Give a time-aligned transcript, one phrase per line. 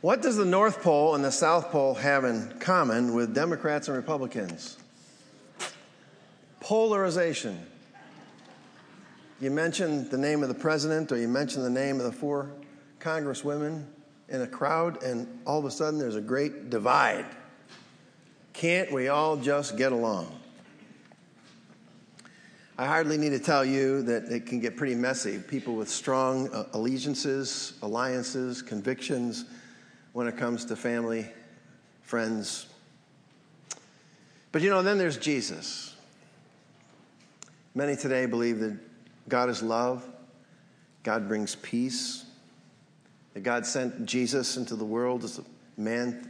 [0.00, 3.96] What does the North Pole and the South Pole have in common with Democrats and
[3.96, 4.76] Republicans?
[6.60, 7.66] Polarization.
[9.40, 12.52] You mention the name of the president or you mention the name of the four
[13.00, 13.86] congresswomen
[14.28, 17.24] in a crowd, and all of a sudden there's a great divide.
[18.52, 20.32] Can't we all just get along?
[22.76, 25.40] I hardly need to tell you that it can get pretty messy.
[25.40, 29.46] People with strong uh, allegiances, alliances, convictions
[30.12, 31.26] when it comes to family,
[32.02, 32.66] friends.
[34.52, 35.94] But you know, then there's Jesus.
[37.74, 38.78] Many today believe that
[39.28, 40.04] God is love,
[41.02, 42.24] God brings peace,
[43.34, 45.44] that God sent Jesus into the world as a
[45.80, 46.28] man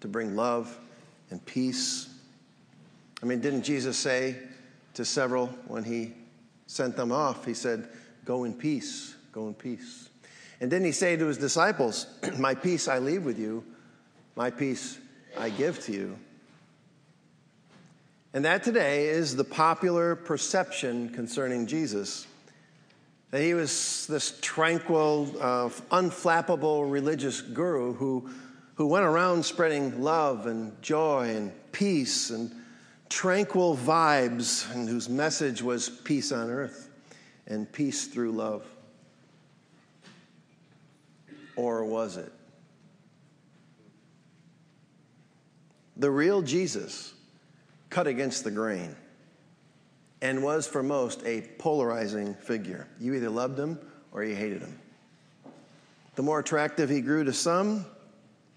[0.00, 0.78] to bring love
[1.30, 2.08] and peace.
[3.22, 4.36] I mean, didn't Jesus say,
[4.94, 6.12] to several when he
[6.66, 7.46] sent them off.
[7.46, 7.88] He said,
[8.26, 10.09] Go in peace, go in peace.
[10.60, 12.06] And didn't he say to his disciples,
[12.38, 13.64] My peace I leave with you,
[14.36, 14.98] my peace
[15.38, 16.18] I give to you?
[18.32, 22.26] And that today is the popular perception concerning Jesus
[23.30, 28.28] that he was this tranquil, uh, unflappable religious guru who,
[28.74, 32.52] who went around spreading love and joy and peace and
[33.08, 36.90] tranquil vibes and whose message was peace on earth
[37.46, 38.66] and peace through love?
[41.60, 42.32] Or was it?
[45.98, 47.12] The real Jesus
[47.90, 48.96] cut against the grain
[50.22, 52.88] and was for most a polarizing figure.
[52.98, 53.78] You either loved him
[54.10, 54.78] or you hated him.
[56.14, 57.84] The more attractive he grew to some,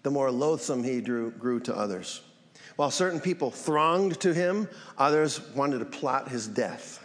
[0.03, 2.21] the more loathsome he drew, grew to others.
[2.77, 7.03] While certain people thronged to him, others wanted to plot his death.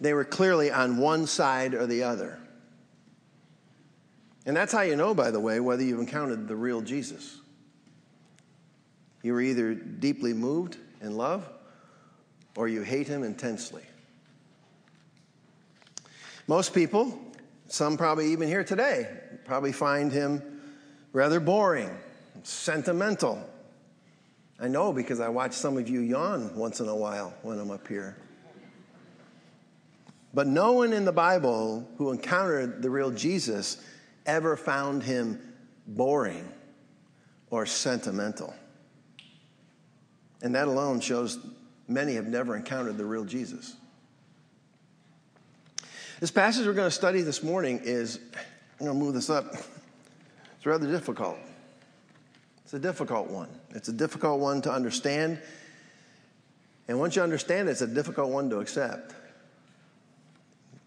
[0.00, 2.38] They were clearly on one side or the other.
[4.48, 7.38] And that's how you know, by the way, whether you've encountered the real Jesus.
[9.22, 11.46] You were either deeply moved in love
[12.56, 13.82] or you hate him intensely.
[16.46, 17.20] Most people,
[17.66, 19.08] some probably even here today,
[19.44, 20.62] probably find him
[21.12, 21.90] rather boring,
[22.42, 23.46] sentimental,
[24.58, 27.70] I know because I watch some of you yawn once in a while when I'm
[27.70, 28.16] up here.
[30.32, 33.76] But no one in the Bible who encountered the real Jesus
[34.28, 35.40] ever found him
[35.88, 36.46] boring
[37.50, 38.54] or sentimental.
[40.42, 41.38] And that alone shows
[41.88, 43.74] many have never encountered the real Jesus.
[46.20, 48.20] This passage we're going to study this morning is,
[48.78, 51.38] I'm going to move this up, it's rather difficult.
[52.64, 53.48] It's a difficult one.
[53.70, 55.40] It's a difficult one to understand.
[56.86, 59.14] And once you understand it, it's a difficult one to accept.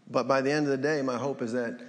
[0.09, 1.79] But by the end of the day, my hope is that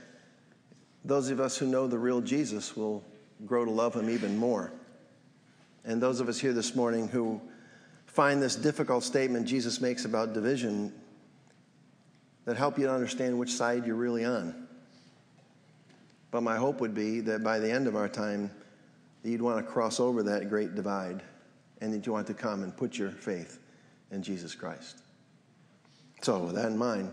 [1.04, 3.04] those of us who know the real Jesus will
[3.44, 4.72] grow to love him even more.
[5.84, 7.40] And those of us here this morning who
[8.06, 10.92] find this difficult statement Jesus makes about division
[12.44, 14.68] that help you to understand which side you're really on.
[16.30, 18.50] But my hope would be that by the end of our time,
[19.22, 21.22] that you'd want to cross over that great divide
[21.80, 23.58] and that you want to come and put your faith
[24.10, 24.98] in Jesus Christ.
[26.22, 27.12] So, with that in mind,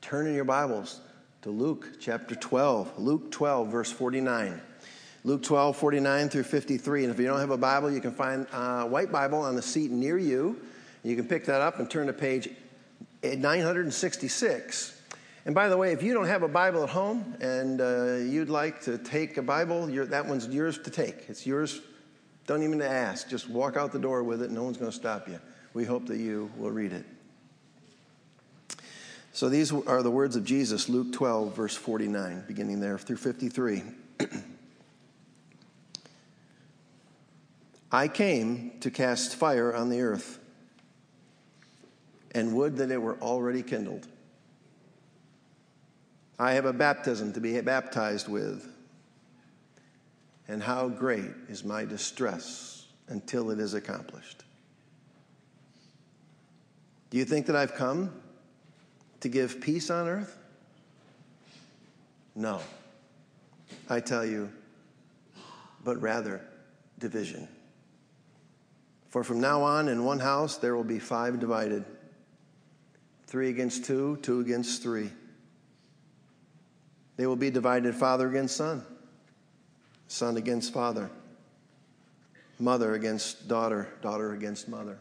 [0.00, 1.00] turn in your Bibles
[1.42, 2.98] to Luke chapter 12.
[2.98, 4.60] Luke 12, verse 49.
[5.24, 7.04] Luke 12, 49 through 53.
[7.04, 9.62] And if you don't have a Bible, you can find a white Bible on the
[9.62, 10.60] seat near you.
[11.04, 12.48] You can pick that up and turn to page
[13.22, 15.00] 966.
[15.46, 18.50] And by the way, if you don't have a Bible at home and uh, you'd
[18.50, 21.28] like to take a Bible, that one's yours to take.
[21.28, 21.80] It's yours.
[22.46, 23.28] Don't even ask.
[23.28, 24.50] Just walk out the door with it.
[24.50, 25.38] No one's going to stop you.
[25.72, 27.04] We hope that you will read it.
[29.32, 33.82] So these are the words of Jesus, Luke 12, verse 49, beginning there through 53.
[37.92, 40.38] I came to cast fire on the earth,
[42.32, 44.06] and would that it were already kindled.
[46.38, 48.70] I have a baptism to be baptized with.
[50.46, 54.44] And how great is my distress until it is accomplished.
[57.10, 58.12] Do you think that I've come
[59.20, 60.36] to give peace on earth?
[62.34, 62.60] No.
[63.88, 64.50] I tell you,
[65.84, 66.42] but rather
[66.98, 67.48] division.
[69.08, 71.84] For from now on, in one house, there will be five divided
[73.26, 75.10] three against two, two against three.
[77.16, 78.84] They will be divided father against son,
[80.06, 81.10] son against father,
[82.58, 84.98] mother against daughter, daughter against mother.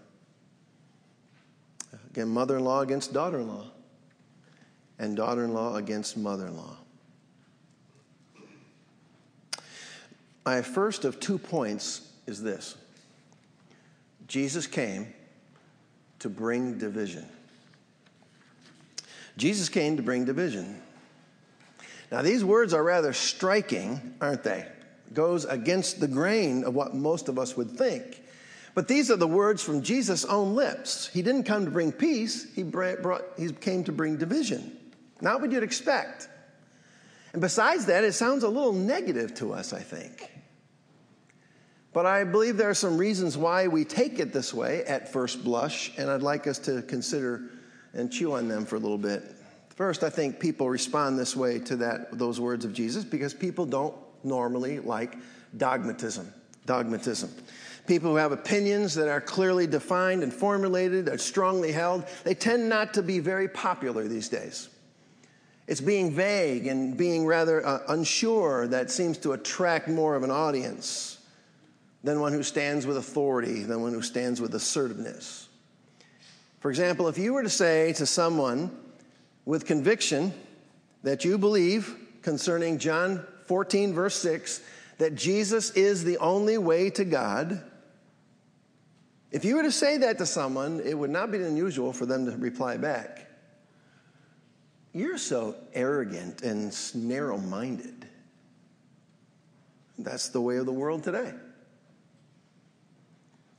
[2.09, 3.67] Again, mother in law against daughter in law,
[4.99, 6.77] and daughter in law against mother in law.
[10.47, 12.77] my first of two points is this
[14.29, 15.13] Jesus came
[16.19, 17.25] to bring division.
[19.35, 20.81] Jesus came to bring division.
[22.13, 24.65] Now, these words are rather striking, aren't they?
[25.13, 28.21] Goes against the grain of what most of us would think.
[28.73, 31.07] But these are the words from Jesus' own lips.
[31.07, 34.76] He didn't come to bring peace, he, brought, he came to bring division.
[35.21, 36.29] Not what you'd expect.
[37.33, 40.31] And besides that, it sounds a little negative to us, I think.
[41.93, 45.43] But I believe there are some reasons why we take it this way at first
[45.43, 47.49] blush, and I'd like us to consider
[47.93, 49.23] and chew on them for a little bit.
[49.69, 53.65] First, I think people respond this way to that, those words of Jesus because people
[53.65, 55.17] don't normally like
[55.55, 56.31] dogmatism.
[56.65, 57.31] Dogmatism.
[57.85, 62.67] People who have opinions that are clearly defined and formulated, are strongly held, they tend
[62.67, 64.69] not to be very popular these days.
[65.67, 70.31] It's being vague and being rather uh, unsure that seems to attract more of an
[70.31, 71.19] audience
[72.03, 75.49] than one who stands with authority, than one who stands with assertiveness.
[76.59, 78.71] For example, if you were to say to someone,
[79.47, 80.33] with conviction
[81.03, 84.61] that you believe concerning John 14, verse 6,
[84.97, 87.63] that Jesus is the only way to God,
[89.31, 92.25] if you were to say that to someone, it would not be unusual for them
[92.25, 93.26] to reply back,
[94.97, 98.07] You're so arrogant and narrow minded.
[99.99, 101.35] That's the way of the world today.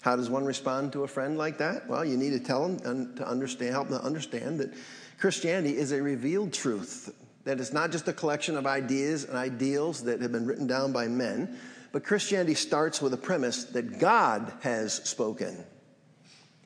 [0.00, 1.88] How does one respond to a friend like that?
[1.88, 4.74] Well, you need to tell them to understand, help them understand that
[5.20, 7.14] Christianity is a revealed truth,
[7.44, 10.90] that it's not just a collection of ideas and ideals that have been written down
[10.90, 11.56] by men,
[11.92, 15.64] but Christianity starts with a premise that God has spoken.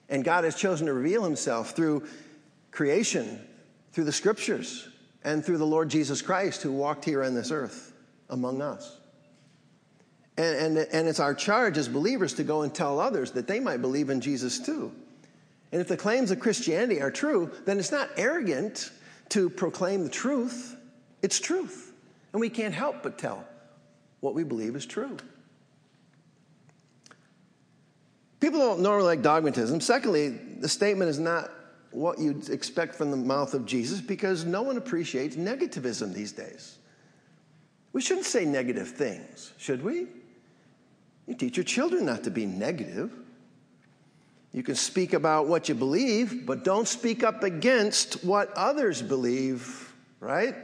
[0.09, 2.09] And God has chosen to reveal himself through
[2.71, 3.39] creation,
[3.93, 4.89] through the scriptures,
[5.25, 7.93] and through the Lord Jesus Christ who walked here on this earth
[8.31, 8.99] among us.
[10.37, 13.61] And, and, and it's our charge as believers to go and tell others that they
[13.61, 14.93] might believe in Jesus too.
[15.71, 18.91] And if the claims of Christianity are true, then it's not arrogant
[19.31, 20.77] to proclaim the truth.
[21.23, 21.93] It's truth.
[22.33, 23.45] And we can't help but tell
[24.21, 25.17] what we believe is true.
[28.41, 29.81] People don't normally like dogmatism.
[29.81, 31.51] Secondly, the statement is not
[31.93, 36.79] what you'd expect from the mouth of Jesus because no one appreciates negativism these days.
[37.93, 40.07] We shouldn't say negative things, should we?
[41.27, 43.13] You teach your children not to be negative.
[44.53, 49.95] You can speak about what you believe, but don't speak up against what others believe,
[50.21, 50.55] right?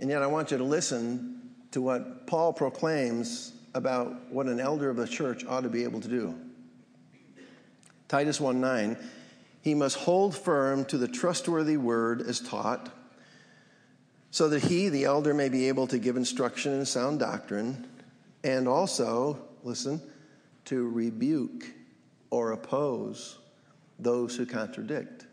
[0.00, 1.40] And yet, I want you to listen
[1.72, 6.00] to what Paul proclaims about what an elder of the church ought to be able
[6.00, 6.34] to do.
[8.08, 8.96] Titus 1 9,
[9.60, 12.90] he must hold firm to the trustworthy word as taught,
[14.30, 17.86] so that he, the elder, may be able to give instruction in sound doctrine,
[18.42, 20.00] and also listen,
[20.64, 21.66] to rebuke
[22.30, 23.38] or oppose
[23.98, 25.26] those who contradict.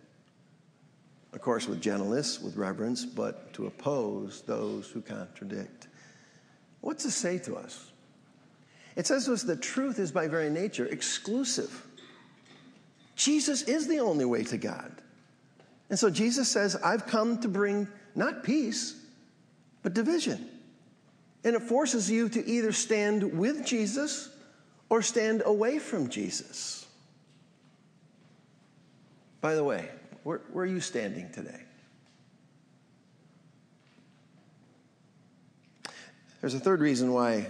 [1.33, 5.87] Of course, with gentleness, with reverence, but to oppose those who contradict.
[6.81, 7.91] What's it say to us?
[8.95, 11.85] It says to us that truth is by very nature exclusive.
[13.15, 14.91] Jesus is the only way to God.
[15.89, 18.95] And so Jesus says, I've come to bring not peace,
[19.83, 20.49] but division.
[21.43, 24.29] And it forces you to either stand with Jesus
[24.89, 26.85] or stand away from Jesus.
[29.41, 29.89] By the way,
[30.23, 31.61] where, where are you standing today?
[36.41, 37.47] There's a third reason why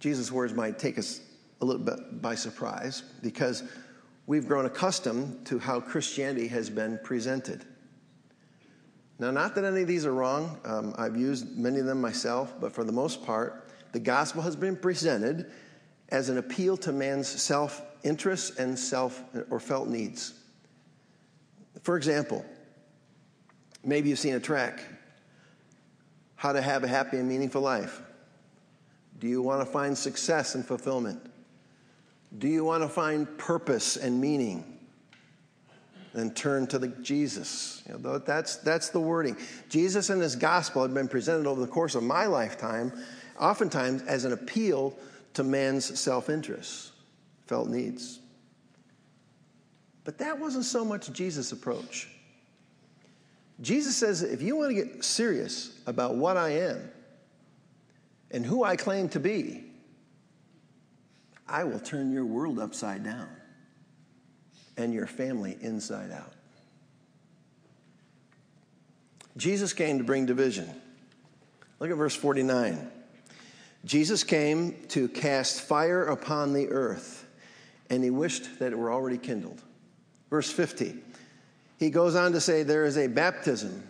[0.00, 1.20] Jesus' words might take us
[1.60, 3.62] a little bit by surprise because
[4.26, 7.64] we've grown accustomed to how Christianity has been presented.
[9.18, 10.58] Now, not that any of these are wrong.
[10.64, 14.56] Um, I've used many of them myself, but for the most part, the gospel has
[14.56, 15.50] been presented
[16.08, 20.34] as an appeal to man's self interests and self or felt needs.
[21.82, 22.44] For example,
[23.84, 24.80] maybe you've seen a track
[26.34, 28.02] How to Have a Happy and Meaningful Life.
[29.20, 31.24] Do you want to find success and fulfillment?
[32.38, 34.74] Do you want to find purpose and meaning?
[36.14, 37.82] and turn to the Jesus.
[37.88, 39.36] You know, that's, that's the wording.
[39.68, 42.92] Jesus and his gospel have been presented over the course of my lifetime,
[43.38, 44.96] oftentimes as an appeal
[45.34, 46.92] to man's self interest,
[47.46, 48.20] felt needs.
[50.04, 52.08] But that wasn't so much Jesus' approach.
[53.60, 56.90] Jesus says if you want to get serious about what I am
[58.30, 59.63] and who I claim to be,
[61.48, 63.28] I will turn your world upside down
[64.76, 66.32] and your family inside out.
[69.36, 70.68] Jesus came to bring division.
[71.80, 72.90] Look at verse 49.
[73.84, 77.26] Jesus came to cast fire upon the earth,
[77.90, 79.60] and he wished that it were already kindled.
[80.30, 80.94] Verse 50.
[81.78, 83.82] He goes on to say, There is a baptism,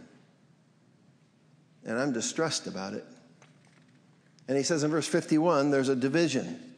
[1.84, 3.04] and I'm distressed about it.
[4.48, 6.73] And he says in verse 51 there's a division,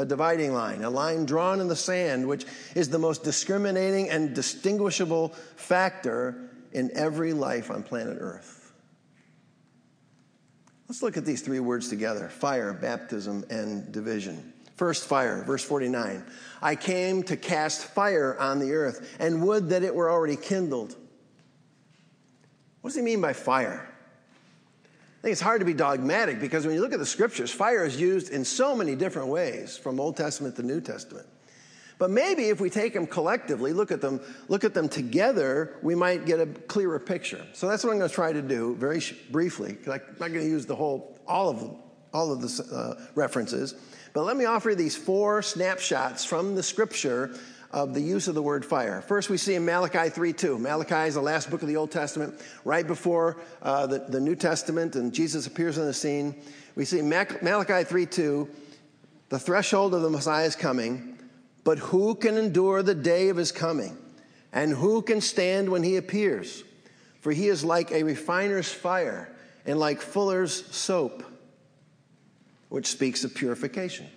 [0.00, 4.34] a dividing line, a line drawn in the sand, which is the most discriminating and
[4.34, 8.72] distinguishable factor in every life on planet Earth.
[10.88, 14.52] Let's look at these three words together fire, baptism, and division.
[14.76, 16.24] First, fire, verse 49.
[16.62, 20.96] I came to cast fire on the earth, and would that it were already kindled.
[22.80, 23.89] What does he mean by fire?
[25.20, 27.84] I think it's hard to be dogmatic because when you look at the scriptures, fire
[27.84, 31.26] is used in so many different ways from Old Testament to New Testament.
[31.98, 35.94] But maybe if we take them collectively, look at them, look at them together, we
[35.94, 37.44] might get a clearer picture.
[37.52, 39.76] So that's what I'm going to try to do very sh- briefly.
[39.86, 41.70] I'm not going to use the whole, all of,
[42.14, 43.74] all of the uh, references.
[44.14, 47.38] But let me offer you these four snapshots from the scripture
[47.72, 49.00] of the use of the word fire.
[49.00, 50.58] First, we see in Malachi 3 2.
[50.58, 52.34] Malachi is the last book of the Old Testament,
[52.64, 56.34] right before uh, the, the New Testament, and Jesus appears on the scene.
[56.74, 58.48] We see Malachi 3 2,
[59.28, 61.18] the threshold of the Messiah's coming,
[61.62, 63.96] but who can endure the day of his coming?
[64.52, 66.64] And who can stand when he appears?
[67.20, 69.30] For he is like a refiner's fire
[69.64, 71.22] and like fuller's soap,
[72.68, 74.08] which speaks of purification.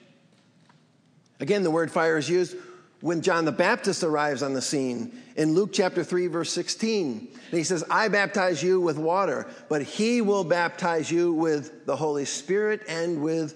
[1.39, 2.55] Again, the word fire is used
[3.03, 7.27] when John the Baptist arrives on the scene in Luke chapter 3, verse 16.
[7.49, 11.97] And he says, I baptize you with water, but he will baptize you with the
[11.97, 13.55] Holy Spirit and with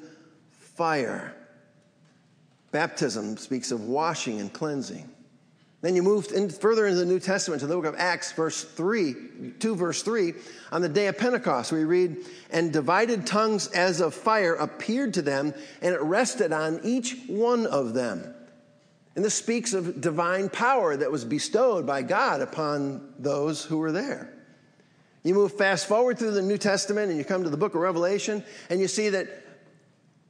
[0.51, 1.33] fire.
[2.71, 5.09] Baptism speaks of washing and cleansing.
[5.79, 8.65] Then you move in, further into the New Testament to the book of Acts, verse
[8.65, 9.15] 3,
[9.59, 10.33] 2 verse 3.
[10.73, 12.17] On the day of Pentecost, we read,
[12.49, 17.65] And divided tongues as of fire appeared to them, and it rested on each one
[17.65, 18.33] of them.
[19.17, 23.91] And this speaks of divine power that was bestowed by God upon those who were
[23.91, 24.31] there.
[25.23, 27.81] You move fast forward through the New Testament and you come to the book of
[27.81, 29.27] Revelation, and you see that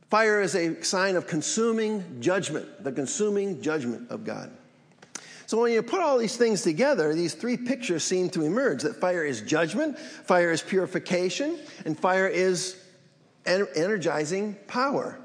[0.10, 4.52] fire is a sign of consuming judgment, the consuming judgment of God.
[5.48, 8.96] So when you put all these things together, these three pictures seem to emerge that
[8.96, 12.82] fire is judgment, fire is purification, and fire is
[13.46, 15.20] energizing power.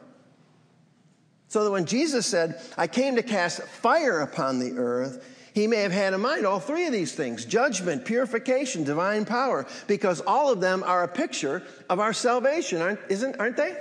[1.52, 5.82] So that when Jesus said, I came to cast fire upon the earth, he may
[5.82, 10.50] have had in mind all three of these things judgment, purification, divine power, because all
[10.50, 13.76] of them are a picture of our salvation, aren't, isn't, aren't they?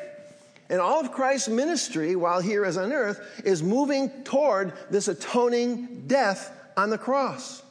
[0.69, 6.07] And all of Christ's ministry while here as on earth is moving toward this atoning
[6.07, 7.63] death on the cross.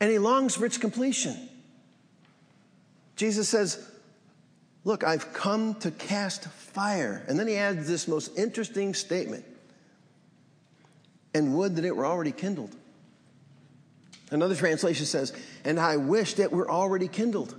[0.00, 1.48] And he longs for its completion.
[3.14, 3.88] Jesus says,
[4.84, 7.24] Look, I've come to cast fire.
[7.28, 9.44] And then he adds this most interesting statement
[11.34, 12.74] and would that it were already kindled.
[14.30, 15.32] Another translation says,
[15.64, 17.54] and I wish that we're already kindled.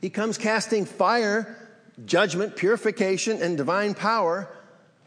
[0.00, 1.56] He comes casting fire,
[2.04, 4.48] judgment, purification, and divine power,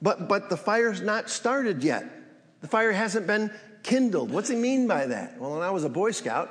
[0.01, 2.05] but, but the fire's not started yet.
[2.62, 3.51] The fire hasn't been
[3.83, 4.31] kindled.
[4.31, 5.39] What's he mean by that?
[5.39, 6.50] Well, when I was a Boy Scout,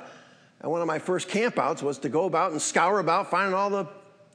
[0.61, 3.87] one of my first campouts was to go about and scour about finding all the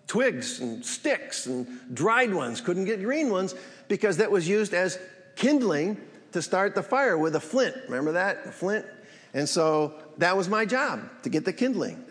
[0.07, 3.55] twigs and sticks and dried ones, couldn't get green ones
[3.89, 4.99] because that was used as
[5.37, 5.97] kindling
[6.33, 7.77] to start the fire with a flint.
[7.87, 8.47] Remember that?
[8.47, 8.85] A flint?
[9.33, 12.05] And so that was my job to get the kindling.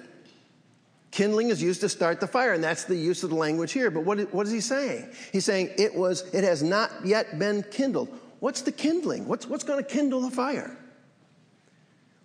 [1.12, 3.91] Kindling is used to start the fire, and that's the use of the language here.
[3.91, 5.07] But what, what is he saying?
[5.31, 8.09] He's saying it was, it has not yet been kindled.
[8.39, 9.27] What's the kindling?
[9.27, 10.75] What's, what's going to kindle the fire?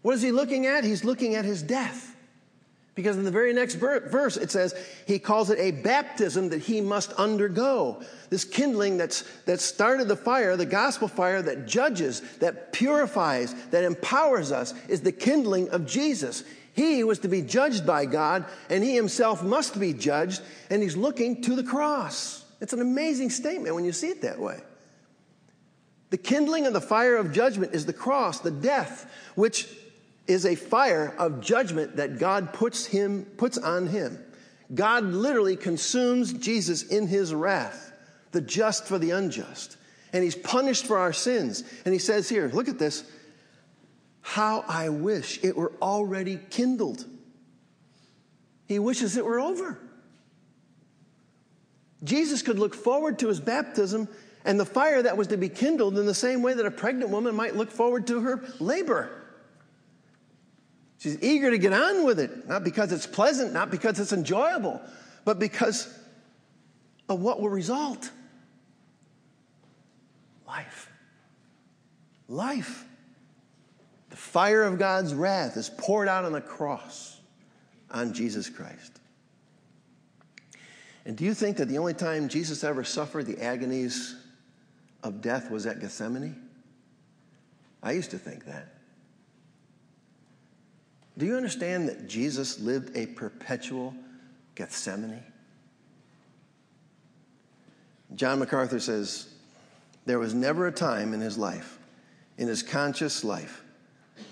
[0.02, 0.84] What is he looking at?
[0.84, 2.07] He's looking at his death.
[2.99, 4.75] Because in the very next verse, it says
[5.07, 8.02] he calls it a baptism that he must undergo.
[8.28, 13.85] This kindling that's, that started the fire, the gospel fire that judges, that purifies, that
[13.85, 16.43] empowers us, is the kindling of Jesus.
[16.73, 20.97] He was to be judged by God, and he himself must be judged, and he's
[20.97, 22.45] looking to the cross.
[22.61, 24.59] It's an amazing statement when you see it that way.
[26.11, 29.69] The kindling of the fire of judgment is the cross, the death, which
[30.28, 34.25] is a fire of judgment that God puts him puts on him.
[34.75, 37.92] God literally consumes Jesus in his wrath,
[38.32, 39.76] the just for the unjust.
[40.12, 41.64] And he's punished for our sins.
[41.85, 43.04] And he says here, look at this.
[44.20, 47.04] How I wish it were already kindled.
[48.66, 49.78] He wishes it were over.
[52.04, 54.08] Jesus could look forward to his baptism
[54.44, 57.11] and the fire that was to be kindled in the same way that a pregnant
[57.11, 59.11] woman might look forward to her labor.
[60.99, 64.81] She's eager to get on with it, not because it's pleasant, not because it's enjoyable,
[65.25, 65.93] but because
[67.09, 68.11] of what will result
[70.47, 70.90] life.
[72.28, 72.85] Life.
[74.11, 77.21] The fire of God's wrath is poured out on the cross
[77.90, 78.99] on Jesus Christ.
[81.05, 84.17] And do you think that the only time Jesus ever suffered the agonies
[85.02, 86.37] of death was at Gethsemane?
[87.83, 88.77] I used to think that.
[91.18, 93.94] Do you understand that Jesus lived a perpetual
[94.54, 95.22] Gethsemane?
[98.14, 99.28] John MacArthur says,
[100.06, 101.78] There was never a time in his life,
[102.38, 103.64] in his conscious life,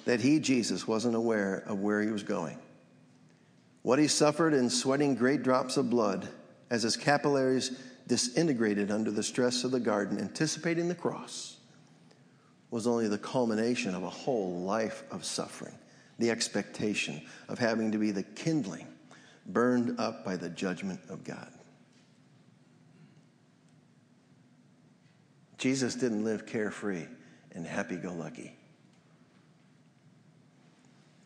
[0.04, 2.58] that he, Jesus, wasn't aware of where he was going.
[3.82, 6.28] What he suffered in sweating great drops of blood
[6.70, 11.56] as his capillaries disintegrated under the stress of the garden, anticipating the cross,
[12.70, 15.74] was only the culmination of a whole life of suffering,
[16.18, 18.86] the expectation of having to be the kindling
[19.46, 21.50] burned up by the judgment of God.
[25.58, 27.06] Jesus didn't live carefree
[27.52, 28.54] and happy go lucky.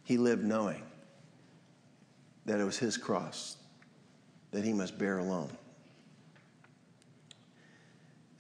[0.05, 0.83] He lived knowing
[2.47, 3.57] that it was his cross
[4.51, 5.51] that he must bear alone.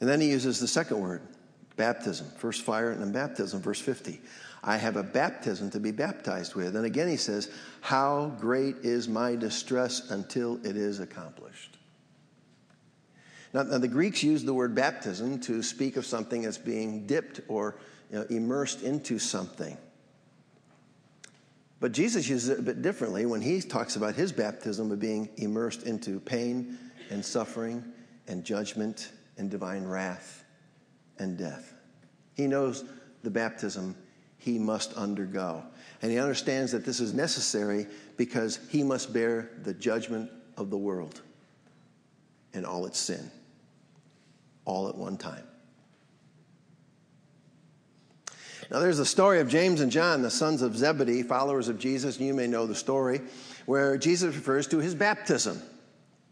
[0.00, 1.22] And then he uses the second word,
[1.80, 2.26] baptism.
[2.36, 4.20] First fire and then baptism, verse 50.
[4.62, 6.76] I have a baptism to be baptized with.
[6.76, 11.78] And again he says, How great is my distress until it is accomplished.
[13.54, 17.40] Now, now the Greeks used the word baptism to speak of something as being dipped
[17.48, 17.76] or
[18.12, 19.78] you know, immersed into something.
[21.80, 25.30] But Jesus uses it a bit differently when he talks about his baptism of being
[25.38, 27.82] immersed into pain and suffering
[28.28, 30.44] and judgment and divine wrath
[31.20, 31.74] and death.
[32.34, 32.84] He knows
[33.22, 33.94] the baptism
[34.38, 35.62] he must undergo.
[36.02, 37.86] And he understands that this is necessary
[38.16, 41.20] because he must bear the judgment of the world
[42.54, 43.30] and all its sin,
[44.64, 45.44] all at one time.
[48.70, 52.20] Now, there's the story of James and John, the sons of Zebedee, followers of Jesus,
[52.20, 53.20] you may know the story,
[53.66, 55.60] where Jesus refers to his baptism.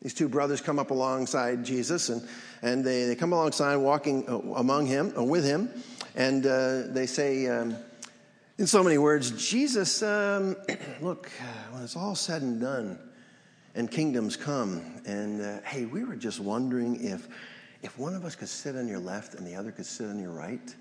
[0.02, 2.26] These two brothers come up alongside Jesus, and,
[2.62, 5.70] and they, they come alongside, walking uh, among him, uh, with him,
[6.14, 7.76] and uh, they say, um,
[8.58, 10.56] in so many words, Jesus, um,
[11.00, 11.30] look,
[11.72, 12.98] when it's all said and done,
[13.74, 17.28] and kingdoms come, and uh, hey, we were just wondering if,
[17.82, 20.18] if one of us could sit on your left and the other could sit on
[20.20, 20.74] your right.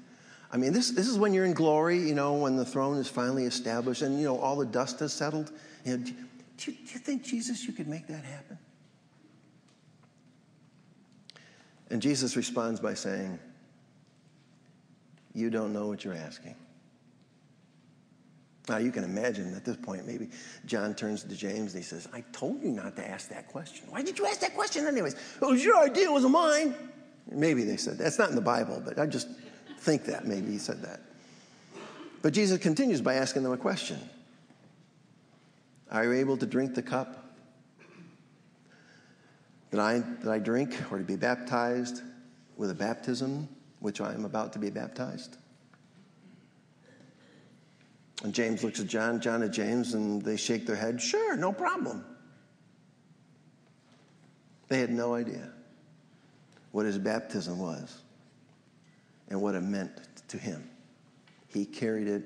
[0.51, 3.07] I mean, this, this is when you're in glory, you know, when the throne is
[3.07, 5.51] finally established and, you know, all the dust has settled.
[5.83, 6.13] You know, do,
[6.57, 8.57] do, you, do you think, Jesus, you could make that happen?
[11.89, 13.39] And Jesus responds by saying,
[15.33, 16.55] You don't know what you're asking.
[18.69, 20.29] Now, you can imagine at this point, maybe
[20.65, 23.85] John turns to James and he says, I told you not to ask that question.
[23.89, 25.13] Why did you ask that question, anyways?
[25.13, 26.75] It was your idea, it wasn't mine.
[27.31, 29.27] Maybe they said that's not in the Bible, but I just
[29.79, 30.25] think that.
[30.25, 31.01] Maybe he said that.
[32.21, 33.99] But Jesus continues by asking them a question
[35.91, 37.26] Are you able to drink the cup
[39.71, 42.01] that I, that I drink or to be baptized
[42.55, 43.47] with a baptism
[43.79, 45.37] which I am about to be baptized?
[48.23, 51.51] And James looks at John, John at James, and they shake their head, Sure, no
[51.51, 52.03] problem.
[54.69, 55.49] They had no idea
[56.71, 58.01] what his baptism was
[59.29, 59.91] and what it meant
[60.29, 60.69] to him.
[61.47, 62.23] He carried it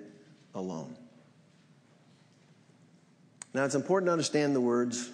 [0.55, 0.97] alone.
[3.53, 5.09] Now, it's important to understand the words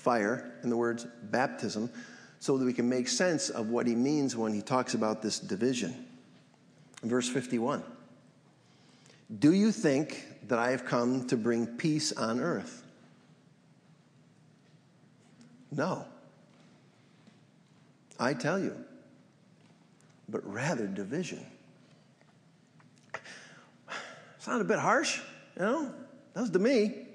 [0.00, 1.90] fire in the words baptism
[2.38, 5.38] so that we can make sense of what he means when he talks about this
[5.38, 6.06] division.
[7.02, 7.82] Verse 51
[9.38, 12.82] Do you think that I have come to bring peace on earth?
[15.70, 16.06] No.
[18.18, 18.76] I tell you,
[20.28, 21.44] but rather division.
[24.38, 25.20] Sound a bit harsh,
[25.56, 25.94] you know?
[26.34, 27.06] That's to me.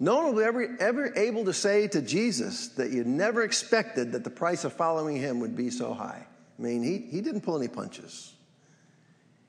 [0.00, 4.22] No one will ever, ever able to say to Jesus that you never expected that
[4.22, 6.24] the price of following him would be so high.
[6.58, 8.32] I mean, he, he didn't pull any punches.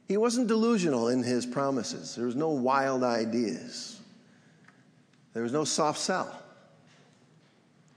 [0.08, 2.16] He wasn't delusional in his promises.
[2.16, 4.00] There was no wild ideas.
[5.34, 6.42] There was no soft sell.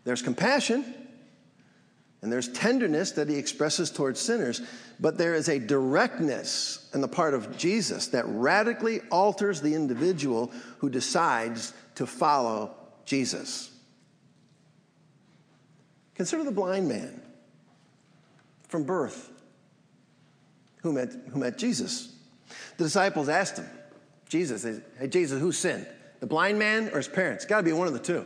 [0.05, 0.85] There's compassion,
[2.23, 4.63] and there's tenderness that he expresses towards sinners,
[5.01, 10.53] but there is a directness in the part of Jesus that radically alters the individual
[10.79, 13.71] who decides to follow Jesus.
[16.15, 17.21] Consider the blind man
[18.69, 19.31] from birth
[20.83, 22.15] who met, who met Jesus.
[22.77, 23.69] The disciples asked him,
[24.29, 24.65] Jesus,
[24.99, 25.87] hey, Jesus, who sinned?
[26.21, 27.45] The blind man or his parents?
[27.45, 28.25] Got to be one of the two.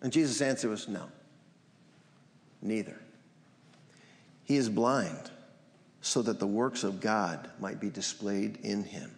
[0.00, 1.08] And Jesus' answer was no,
[2.62, 2.98] neither.
[4.44, 5.30] He is blind
[6.00, 9.10] so that the works of God might be displayed in him.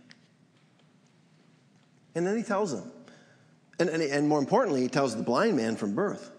[2.14, 2.90] And then he tells them,
[3.78, 6.30] and, and, and more importantly, he tells the blind man from birth,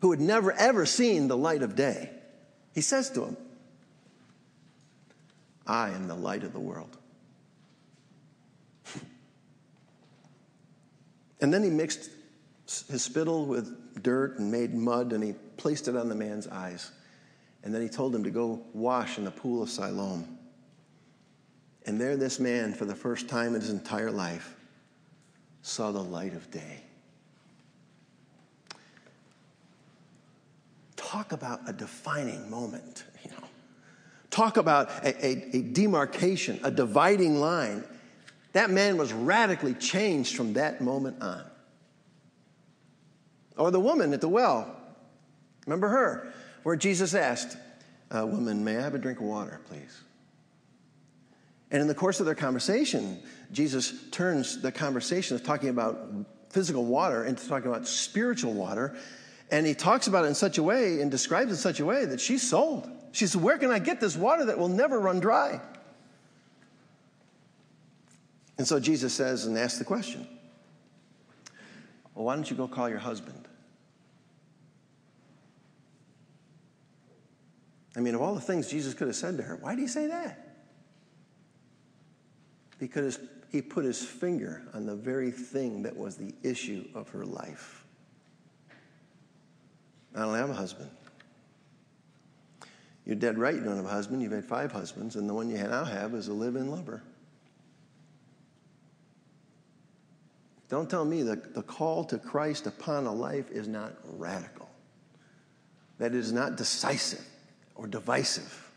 [0.00, 2.10] who had never ever seen the light of day,
[2.74, 3.36] he says to him,
[5.66, 6.96] I am the light of the world.
[11.40, 12.10] and then he mixed
[12.64, 16.90] his spittle with dirt and made mud and he placed it on the man's eyes.
[17.62, 20.38] And then he told him to go wash in the pool of Siloam.
[21.84, 24.54] And there, this man, for the first time in his entire life,
[25.62, 26.82] saw the light of day.
[30.96, 33.46] Talk about a defining moment, you know.
[34.30, 37.84] Talk about a, a, a demarcation, a dividing line.
[38.52, 41.44] That man was radically changed from that moment on.
[43.56, 44.77] Or the woman at the well.
[45.68, 47.58] Remember her, where Jesus asked,
[48.10, 50.00] uh, Woman, may I have a drink of water, please?
[51.70, 53.20] And in the course of their conversation,
[53.52, 56.08] Jesus turns the conversation of talking about
[56.48, 58.96] physical water into talking about spiritual water.
[59.50, 61.84] And he talks about it in such a way and describes it in such a
[61.84, 62.88] way that she's sold.
[63.12, 65.60] She says, Where can I get this water that will never run dry?
[68.56, 70.26] And so Jesus says and asks the question
[72.14, 73.47] Well, why don't you go call your husband?
[77.98, 79.88] I mean, of all the things Jesus could have said to her, why did he
[79.88, 80.54] say that?
[82.78, 83.18] Because
[83.50, 87.84] he put his finger on the very thing that was the issue of her life.
[90.14, 90.88] I don't have a husband.
[93.04, 94.22] You're dead right, you don't have a husband.
[94.22, 97.02] You've had five husbands, and the one you now have is a live in lover.
[100.68, 104.68] Don't tell me that the call to Christ upon a life is not radical,
[105.98, 107.24] that it is not decisive
[107.78, 108.70] or divisive.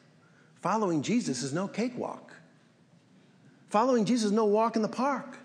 [0.62, 2.32] Following Jesus is no cakewalk.
[3.70, 5.38] Following Jesus is no walk in the park.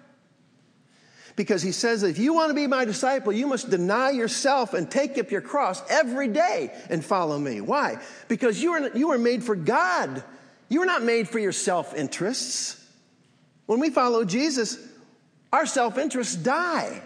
[1.35, 4.91] Because he says, if you want to be my disciple, you must deny yourself and
[4.91, 7.61] take up your cross every day and follow me.
[7.61, 7.99] Why?
[8.29, 10.23] Because you are, you are made for God.
[10.69, 12.83] You are not made for your self interests.
[13.67, 14.79] When we follow Jesus,
[15.53, 17.03] our self interests die.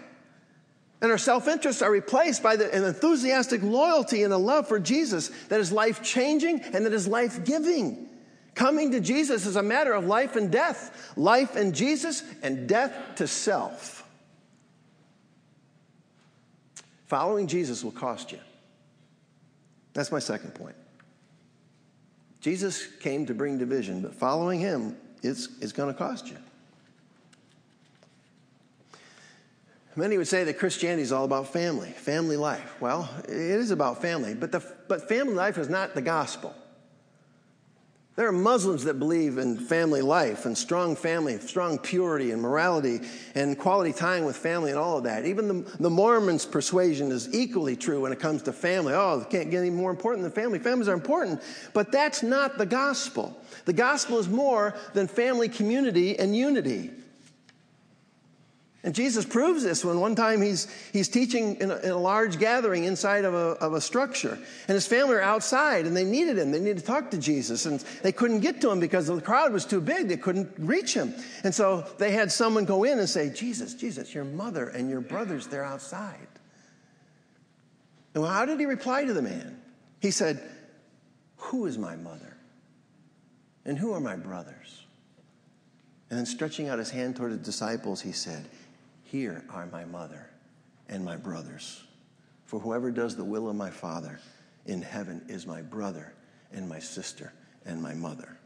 [1.01, 4.79] And our self interests are replaced by the, an enthusiastic loyalty and a love for
[4.79, 8.07] Jesus that is life changing and that is life giving.
[8.53, 12.93] Coming to Jesus is a matter of life and death life in Jesus and death
[13.15, 14.07] to self.
[17.07, 18.39] Following Jesus will cost you.
[19.93, 20.75] That's my second point.
[22.41, 26.37] Jesus came to bring division, but following him is going to cost you.
[29.95, 32.79] Many would say that Christianity is all about family, family life.
[32.79, 36.55] Well, it is about family, but, the, but family life is not the gospel.
[38.17, 42.99] There are Muslims that believe in family life and strong family, strong purity and morality
[43.35, 45.25] and quality time with family and all of that.
[45.25, 48.93] Even the, the Mormons' persuasion is equally true when it comes to family.
[48.93, 50.59] Oh, it can't get any more important than family.
[50.59, 51.41] Families are important,
[51.73, 53.35] but that's not the gospel.
[53.65, 56.91] The gospel is more than family community and unity.
[58.83, 62.39] And Jesus proves this when one time he's, he's teaching in a, in a, large
[62.39, 64.33] gathering inside of a, of a structure.
[64.33, 66.51] And his family are outside and they needed him.
[66.51, 67.67] They needed to talk to Jesus.
[67.67, 70.07] And they couldn't get to him because the crowd was too big.
[70.07, 71.13] They couldn't reach him.
[71.43, 75.01] And so they had someone go in and say, Jesus, Jesus, your mother and your
[75.01, 76.27] brothers, they're outside.
[78.15, 79.61] And how did he reply to the man?
[79.99, 80.41] He said,
[81.37, 82.35] Who is my mother?
[83.63, 84.85] And who are my brothers?
[86.09, 88.45] And then stretching out his hand toward the disciples, he said,
[89.11, 90.29] here are my mother
[90.87, 91.83] and my brothers.
[92.45, 94.21] For whoever does the will of my Father
[94.65, 96.13] in heaven is my brother
[96.53, 97.33] and my sister
[97.65, 98.37] and my mother.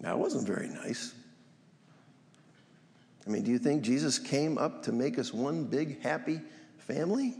[0.00, 1.14] Now, it wasn't very nice.
[3.26, 6.42] I mean, do you think Jesus came up to make us one big happy
[6.76, 7.34] family?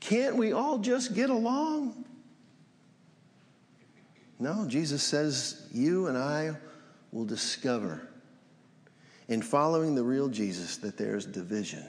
[0.00, 2.06] Can't we all just get along?
[4.38, 6.56] No, Jesus says, You and I
[7.12, 8.08] will discover
[9.28, 11.84] in following the real Jesus that there's division.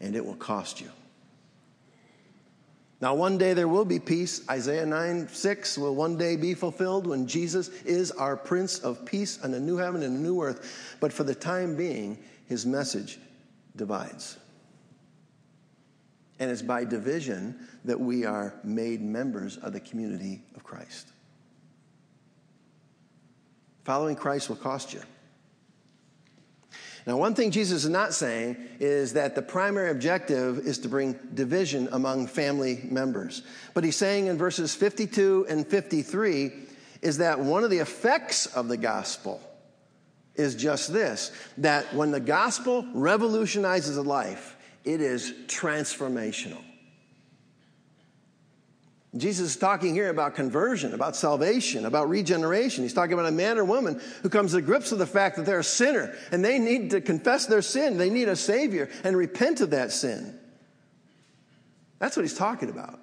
[0.00, 0.90] And it will cost you.
[3.00, 4.46] Now, one day there will be peace.
[4.48, 9.42] Isaiah 9 6 will one day be fulfilled when Jesus is our Prince of Peace
[9.42, 10.96] on a new heaven and a new earth.
[11.00, 13.18] But for the time being, his message
[13.74, 14.36] divides.
[16.38, 21.08] And it's by division that we are made members of the community of Christ.
[23.90, 25.02] Following Christ will cost you.
[27.08, 31.18] Now, one thing Jesus is not saying is that the primary objective is to bring
[31.34, 33.42] division among family members.
[33.74, 36.52] But he's saying in verses 52 and 53
[37.02, 39.40] is that one of the effects of the gospel
[40.36, 46.62] is just this that when the gospel revolutionizes a life, it is transformational.
[49.16, 52.84] Jesus is talking here about conversion, about salvation, about regeneration.
[52.84, 55.46] He's talking about a man or woman who comes to grips with the fact that
[55.46, 57.98] they're a sinner and they need to confess their sin.
[57.98, 60.38] They need a Savior and repent of that sin.
[61.98, 63.00] That's what he's talking about.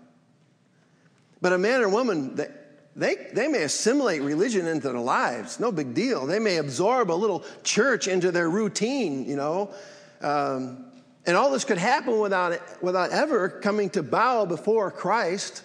[1.41, 2.47] But a man or woman, they,
[2.95, 5.59] they, they may assimilate religion into their lives.
[5.59, 6.25] No big deal.
[6.25, 9.73] They may absorb a little church into their routine, you know.
[10.21, 10.85] Um,
[11.25, 15.63] and all this could happen without, without ever coming to bow before Christ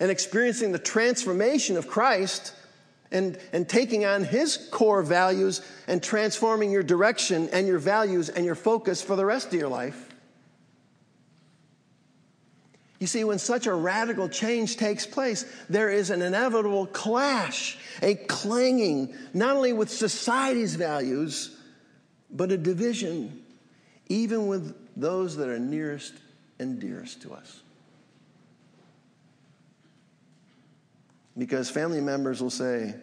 [0.00, 2.54] and experiencing the transformation of Christ
[3.10, 8.44] and, and taking on his core values and transforming your direction and your values and
[8.44, 10.08] your focus for the rest of your life.
[12.98, 18.16] You see, when such a radical change takes place, there is an inevitable clash, a
[18.16, 21.56] clanging, not only with society's values,
[22.30, 23.44] but a division,
[24.08, 26.14] even with those that are nearest
[26.58, 27.62] and dearest to us.
[31.38, 32.94] Because family members will say,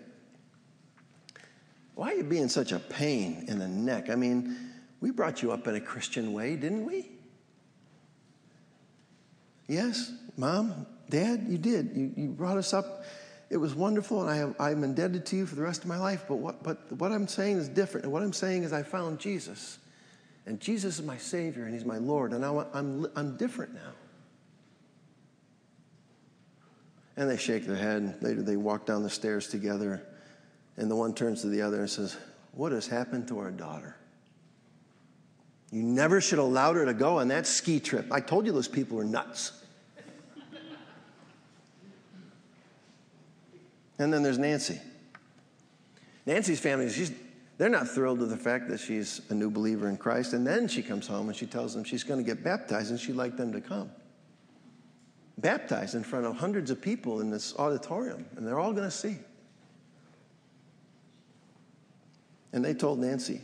[1.96, 4.10] Why are you being such a pain in the neck?
[4.10, 4.58] I mean,
[5.00, 7.12] we brought you up in a Christian way, didn't we?
[9.68, 11.92] Yes, mom, dad, you did.
[11.96, 13.04] You, you brought us up.
[13.50, 15.98] It was wonderful, and I have, I'm indebted to you for the rest of my
[15.98, 16.26] life.
[16.28, 18.04] But what, but what I'm saying is different.
[18.04, 19.80] And what I'm saying is, I found Jesus.
[20.46, 22.34] And Jesus is my Savior, and He's my Lord.
[22.34, 23.94] And I, I'm, I'm different now.
[27.18, 28.18] And they shake their head.
[28.22, 30.06] Later, they walk down the stairs together.
[30.78, 32.18] And the one turns to the other and says,
[32.52, 33.96] What has happened to our daughter?
[35.72, 38.06] You never should have allowed her to go on that ski trip.
[38.12, 39.64] I told you those people were nuts.
[43.98, 44.80] and then there's Nancy.
[46.26, 47.12] Nancy's family, she's,
[47.58, 50.34] they're not thrilled with the fact that she's a new believer in Christ.
[50.34, 53.00] And then she comes home and she tells them she's going to get baptized and
[53.00, 53.90] she'd like them to come
[55.38, 58.92] baptized in front of hundreds of people in this auditorium, and they're all going to
[58.92, 59.18] see.
[62.54, 63.42] And they told Nancy,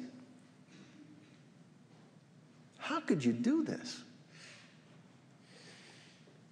[2.78, 4.04] How could you do this?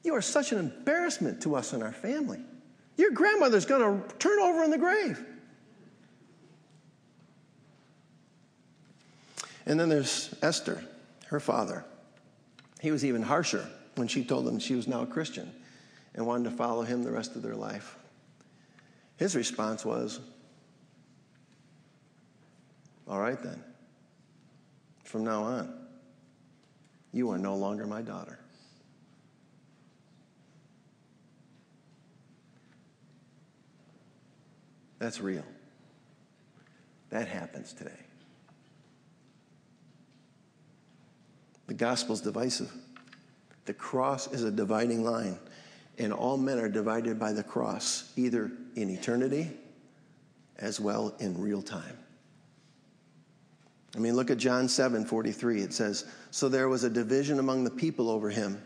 [0.04, 2.40] You are such an embarrassment to us and our family.
[2.98, 5.24] Your grandmother's going to turn over in the grave.
[9.66, 10.84] And then there's Esther,
[11.28, 11.86] her father.
[12.82, 13.70] He was even harsher
[14.00, 15.52] when she told them she was now a Christian
[16.16, 17.98] and wanted to follow him the rest of their life.
[19.18, 20.22] His response was,
[23.08, 23.62] All right then,
[25.04, 25.74] from now on,
[27.12, 28.40] you are no longer my daughter.
[35.00, 35.46] That's real.
[37.10, 37.92] That happens today.
[41.68, 42.72] The gospel's divisive.
[43.70, 45.38] The cross is a dividing line,
[46.00, 49.52] and all men are divided by the cross, either in eternity
[50.58, 51.96] as well in real time.
[53.96, 55.62] I mean, look at John 7 43.
[55.62, 58.60] It says, So there was a division among the people over him.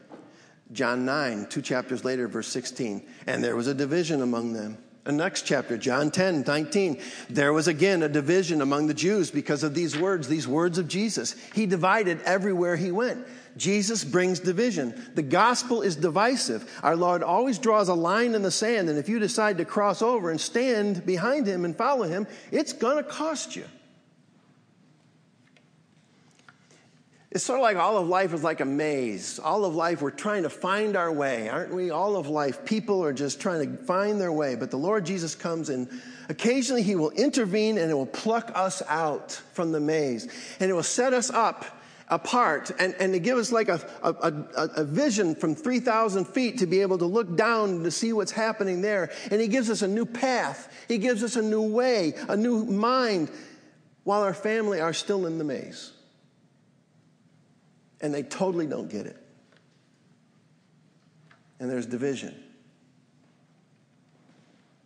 [0.71, 4.77] John 9, two chapters later, verse 16, and there was a division among them.
[5.03, 9.63] The next chapter, John 10, 19, there was again a division among the Jews because
[9.63, 11.35] of these words, these words of Jesus.
[11.53, 13.27] He divided everywhere he went.
[13.57, 15.09] Jesus brings division.
[15.15, 16.71] The gospel is divisive.
[16.81, 20.01] Our Lord always draws a line in the sand, and if you decide to cross
[20.01, 23.65] over and stand behind him and follow him, it's going to cost you.
[27.33, 29.39] It's sort of like all of life is like a maze.
[29.39, 31.89] All of life, we're trying to find our way, aren't we?
[31.89, 34.53] All of life, people are just trying to find their way.
[34.53, 35.89] But the Lord Jesus comes and
[36.29, 40.27] occasionally He will intervene and it will pluck us out from the maze.
[40.59, 41.65] And it will set us up
[42.07, 46.67] apart and, and to give us like a, a, a, vision from 3,000 feet to
[46.67, 49.09] be able to look down to see what's happening there.
[49.31, 52.63] And He gives us a new path, He gives us a new way, a new
[52.63, 53.31] mind,
[54.03, 55.92] while our family are still in the maze.
[58.03, 59.17] And they totally don't get it.
[61.59, 62.35] And there's division.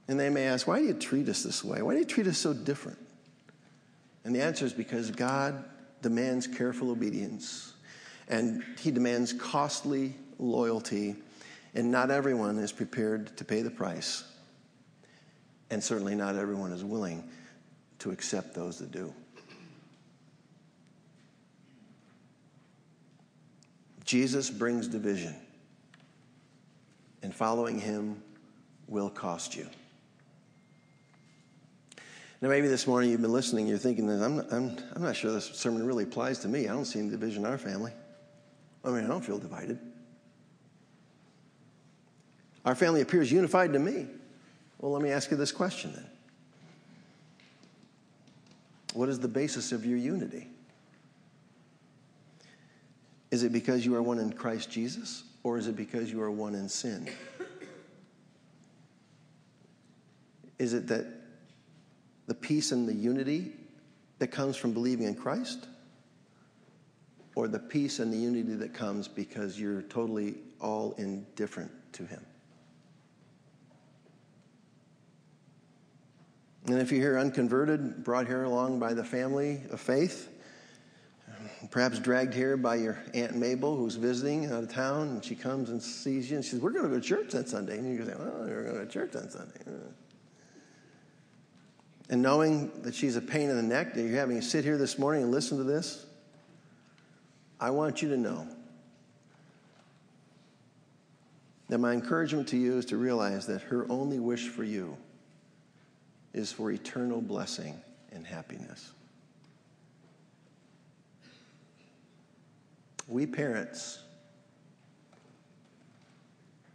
[0.08, 1.82] And they may ask, why do you treat us this way?
[1.82, 3.00] Why do you treat us so different?
[4.24, 5.66] And the answer is because God
[6.02, 7.74] demands careful obedience,
[8.30, 11.16] and he demands costly loyalty,
[11.74, 14.24] and not everyone is prepared to pay the price.
[15.72, 17.28] And certainly not everyone is willing
[18.00, 19.14] to accept those that do.
[24.08, 25.36] Jesus brings division,
[27.22, 28.24] and following him
[28.88, 29.67] will cost you.
[32.41, 35.34] Now, maybe this morning you've been listening, you're thinking that I'm, I'm, I'm not sure
[35.34, 36.70] this sermon really applies to me.
[36.70, 37.91] I don't see any division in our family.
[38.86, 39.78] I mean, I don't feel divided.
[42.63, 44.08] Our family appears unified to me.
[44.80, 46.08] Well, let me ask you this question then
[48.93, 50.48] What is the basis of your unity?
[53.32, 56.32] Is it because you are one in Christ Jesus, or is it because you are
[56.32, 57.10] one in sin?
[60.60, 61.06] Is it that
[62.26, 63.52] the peace and the unity
[64.20, 65.68] that comes from believing in Christ?
[67.36, 72.26] Or the peace and the unity that comes because you're totally all indifferent to Him?
[76.66, 80.30] And if you're here unconverted, brought here along by the family of faith,
[81.72, 85.70] perhaps dragged here by your Aunt Mabel who's visiting out of town, and she comes
[85.70, 87.78] and sees you and she says, We're going to go to church on Sunday.
[87.78, 89.60] And you say, Well, we're going to church on Sunday.
[92.10, 94.78] And knowing that she's a pain in the neck, that you're having to sit here
[94.78, 96.06] this morning and listen to this,
[97.60, 98.48] I want you to know
[101.70, 104.96] that my encouragement to you is to realize that her only wish for you
[106.34, 108.91] is for eternal blessing and happiness.
[113.08, 114.00] We parents,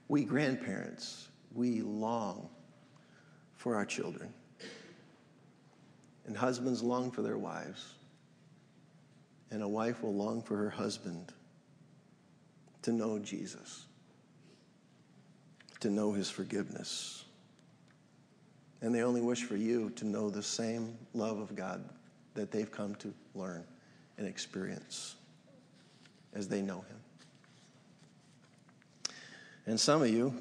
[0.09, 2.49] we grandparents, we long
[3.57, 4.33] for our children.
[6.27, 7.95] And husbands long for their wives.
[9.51, 11.33] And a wife will long for her husband
[12.83, 13.87] to know Jesus,
[15.81, 17.25] to know his forgiveness
[18.83, 21.83] and they only wish for you to know the same love of God
[22.35, 23.64] that they've come to learn
[24.18, 25.14] and experience
[26.35, 26.97] as they know Him.
[29.66, 30.35] And some of you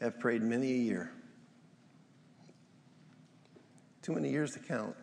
[0.00, 1.12] have prayed many a year.
[4.02, 4.96] Too many years to count.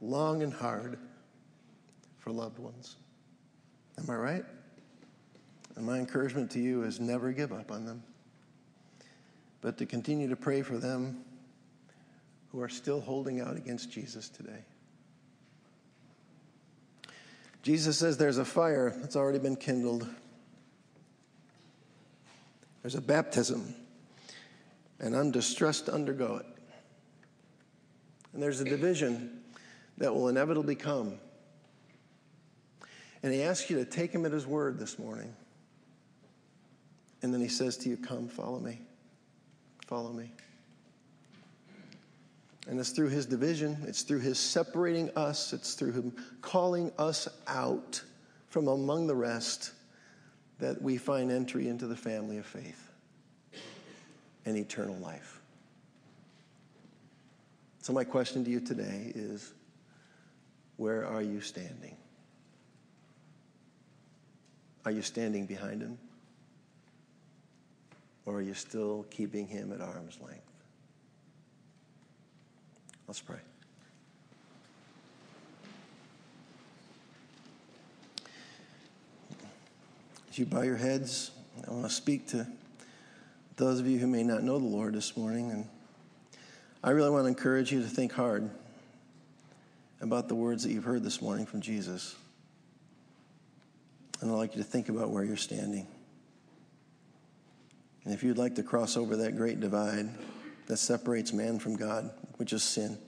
[0.00, 0.98] Long and hard
[2.18, 2.96] for loved ones.
[3.98, 4.44] Am I right?
[5.76, 8.02] And my encouragement to you is never give up on them,
[9.60, 11.24] but to continue to pray for them
[12.50, 14.64] who are still holding out against Jesus today.
[17.62, 20.06] Jesus says there's a fire that's already been kindled.
[22.82, 23.74] There's a baptism,
[25.00, 26.46] and I'm distressed to undergo it.
[28.32, 29.40] And there's a division
[29.98, 31.18] that will inevitably come.
[33.22, 35.34] And he asks you to take him at his word this morning.
[37.20, 38.80] And then he says to you, Come, follow me.
[39.86, 40.30] Follow me.
[42.68, 47.26] And it's through his division, it's through his separating us, it's through him calling us
[47.46, 48.02] out
[48.48, 49.72] from among the rest
[50.58, 52.90] that we find entry into the family of faith
[54.44, 55.40] and eternal life.
[57.80, 59.54] So, my question to you today is
[60.76, 61.96] where are you standing?
[64.84, 65.96] Are you standing behind him?
[68.26, 70.47] Or are you still keeping him at arm's length?
[73.08, 73.38] Let's pray.
[80.30, 81.30] As you bow your heads,
[81.66, 82.46] I want to speak to
[83.56, 85.50] those of you who may not know the Lord this morning.
[85.50, 85.66] And
[86.84, 88.50] I really want to encourage you to think hard
[90.02, 92.14] about the words that you've heard this morning from Jesus.
[94.20, 95.86] And I'd like you to think about where you're standing.
[98.04, 100.10] And if you'd like to cross over that great divide
[100.68, 102.98] that separates man from God, which is sin,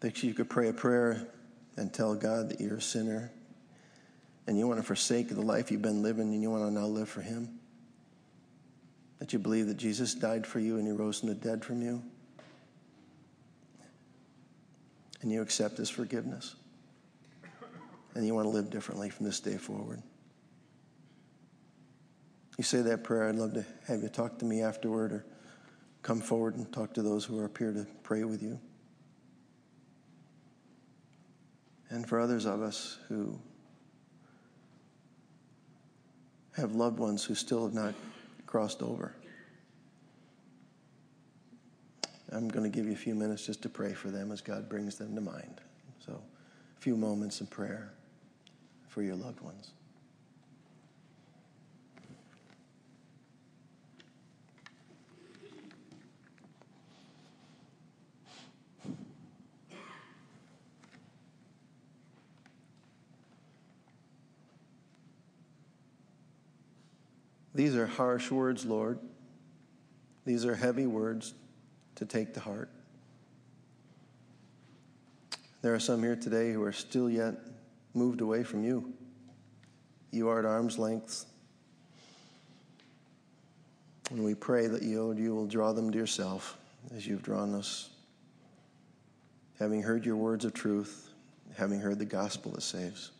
[0.00, 1.26] that you could pray a prayer
[1.76, 3.30] and tell God that you're a sinner
[4.46, 6.86] and you want to forsake the life you've been living and you want to now
[6.86, 7.58] live for Him.
[9.18, 11.82] That you believe that Jesus died for you and He rose from the dead from
[11.82, 12.02] you.
[15.20, 16.54] And you accept His forgiveness.
[18.14, 20.02] And you want to live differently from this day forward
[22.58, 25.24] you say that prayer, I'd love to have you talk to me afterward or
[26.02, 28.58] come forward and talk to those who are up here to pray with you.
[31.88, 33.38] And for others of us who
[36.56, 37.94] have loved ones who still have not
[38.46, 39.14] crossed over,
[42.30, 44.68] I'm going to give you a few minutes just to pray for them as God
[44.68, 45.60] brings them to mind.
[46.04, 47.92] So, a few moments of prayer
[48.88, 49.70] for your loved ones.
[67.58, 69.00] These are harsh words, Lord.
[70.24, 71.34] These are heavy words
[71.96, 72.70] to take to heart.
[75.60, 77.34] There are some here today who are still yet
[77.94, 78.92] moved away from you.
[80.12, 81.24] You are at arm's length.
[84.12, 86.56] And we pray that you, you will draw them to yourself
[86.94, 87.90] as you've drawn us.
[89.58, 91.10] Having heard your words of truth,
[91.56, 93.10] having heard the gospel that saves.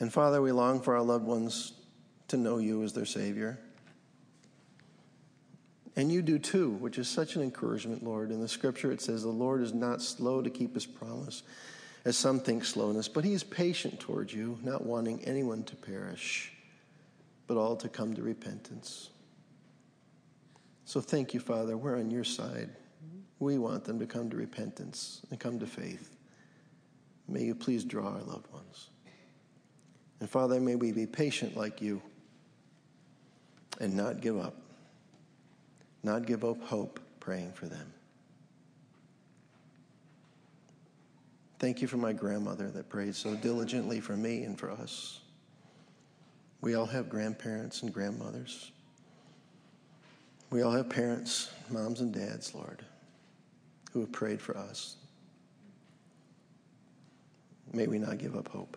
[0.00, 1.72] And Father, we long for our loved ones
[2.28, 3.58] to know you as their Savior.
[5.94, 8.30] And you do too, which is such an encouragement, Lord.
[8.30, 11.42] In the scripture, it says, The Lord is not slow to keep his promise,
[12.04, 16.52] as some think slowness, but he is patient toward you, not wanting anyone to perish,
[17.46, 19.10] but all to come to repentance.
[20.86, 21.76] So thank you, Father.
[21.76, 22.70] We're on your side.
[23.38, 26.16] We want them to come to repentance and come to faith.
[27.28, 28.90] May you please draw our loved ones.
[30.20, 32.00] And Father, may we be patient like you
[33.80, 34.54] and not give up,
[36.02, 37.92] not give up hope praying for them.
[41.58, 45.20] Thank you for my grandmother that prayed so diligently for me and for us.
[46.62, 48.70] We all have grandparents and grandmothers.
[50.50, 52.84] We all have parents, moms and dads, Lord,
[53.92, 54.96] who have prayed for us.
[57.72, 58.76] May we not give up hope.